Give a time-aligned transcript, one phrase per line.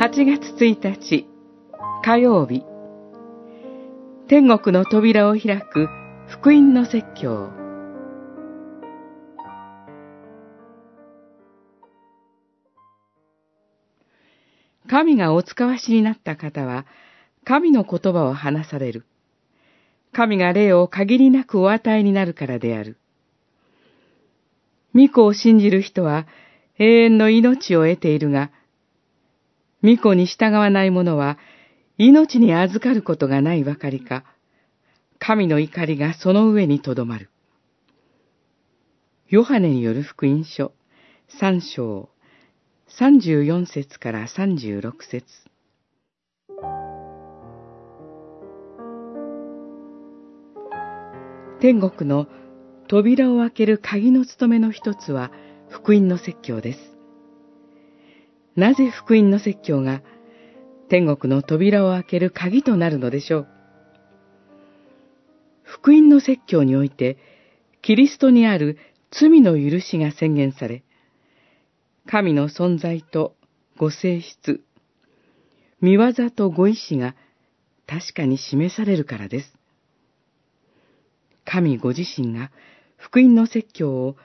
[0.00, 1.26] 8月1日
[2.02, 2.64] 火曜日
[4.28, 5.88] 天国の扉を開く
[6.26, 7.50] 福音の説教
[14.88, 16.86] 神がお使わしになった方は
[17.44, 19.04] 神の言葉を話される。
[20.12, 22.96] 神が霊を限りなくお与えになるからである。
[24.94, 26.26] 巫女を信じる人は
[26.78, 28.50] 永遠の命を得ているが、
[29.82, 31.38] 巫女に従わない者は
[31.96, 34.24] 命に預かることがないばかりか、
[35.18, 37.30] 神の怒りがその上にとどまる。
[39.28, 40.72] ヨハネによる福音書
[41.28, 42.08] 三章
[42.88, 45.24] 三十四節から三十六節
[51.60, 52.26] 天国の
[52.88, 55.30] 扉を開ける鍵の務めの一つは
[55.68, 56.99] 福音の説教です。
[58.56, 60.02] なぜ福音の説教が
[60.88, 63.48] 天国の扉を開ける鍵となるのでしょう？
[65.62, 67.16] 福音の説教において、
[67.80, 68.76] キリストにある
[69.12, 70.82] 罪の許しが宣言され、
[72.06, 73.36] 神の存在と
[73.76, 74.62] ご性質、
[75.80, 77.14] 見業とご意志が
[77.86, 79.54] 確かに示されるからです。
[81.44, 82.50] 神ご自身が
[82.96, 84.16] 福音の説教を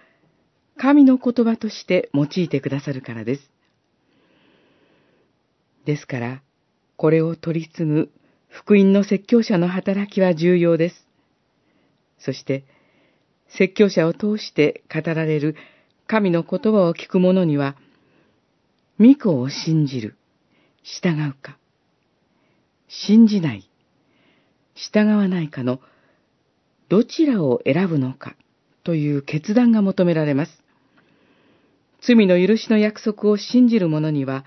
[0.77, 3.51] 神の言葉として用いてくださるからです。
[5.85, 6.41] ですから、
[6.97, 8.11] これを取り継ぐ
[8.49, 11.07] 福音の説教者の働きは重要です。
[12.19, 12.63] そして、
[13.47, 15.55] 説教者を通して語られる
[16.07, 17.75] 神の言葉を聞く者には、
[18.99, 20.15] 御子を信じる、
[20.83, 21.57] 従うか、
[22.87, 23.69] 信じない、
[24.73, 25.79] 従わないかの
[26.89, 28.35] どちらを選ぶのか
[28.83, 30.51] という決断が求められます。
[32.01, 34.45] 罪の許しの約束を信じる者には、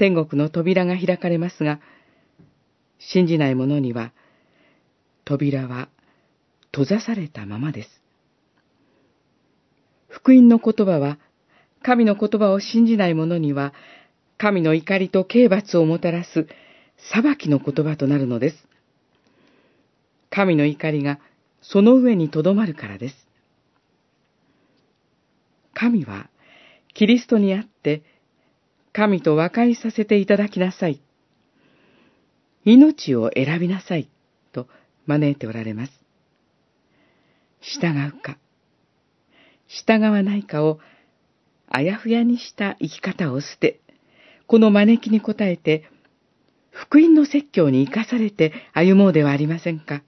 [0.00, 1.78] 天国の扉が開かれますが、
[2.98, 4.14] 信じない者には、
[5.26, 5.90] 扉は
[6.72, 7.90] 閉ざされたままです。
[10.08, 11.18] 福音の言葉は、
[11.82, 13.74] 神の言葉を信じない者には、
[14.38, 16.46] 神の怒りと刑罰をもたらす
[17.12, 18.56] 裁きの言葉となるのです。
[20.30, 21.20] 神の怒りが
[21.60, 23.28] その上にとどまるからです。
[25.74, 26.30] 神は、
[26.94, 28.02] キリストにあって、
[28.92, 31.00] 神と和解させていただきなさい。
[32.64, 34.08] 命を選びなさい。
[34.52, 34.66] と
[35.06, 35.92] 招いておられます。
[37.60, 38.38] 従うか、
[39.68, 40.80] 従わないかを
[41.68, 43.80] あやふやにした生き方を捨て、
[44.46, 45.84] この招きに応えて、
[46.70, 50.02] 福音の説教に生かされて歩もうではありませんか。